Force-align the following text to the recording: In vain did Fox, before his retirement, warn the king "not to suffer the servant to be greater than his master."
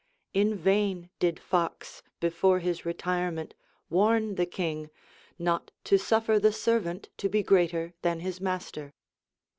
In 0.33 0.55
vain 0.55 1.11
did 1.19 1.39
Fox, 1.39 2.01
before 2.19 2.57
his 2.57 2.87
retirement, 2.87 3.53
warn 3.87 4.33
the 4.33 4.47
king 4.47 4.89
"not 5.37 5.69
to 5.83 5.99
suffer 5.99 6.39
the 6.39 6.51
servant 6.51 7.09
to 7.17 7.29
be 7.29 7.43
greater 7.43 7.93
than 8.01 8.21
his 8.21 8.41
master." 8.41 8.93